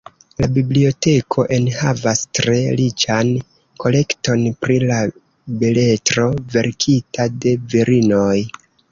[0.41, 3.27] La biblioteko enhavas tre riĉan
[3.83, 4.97] kolekton pri la
[5.65, 6.25] beletro
[6.57, 8.33] verkita de virinoj.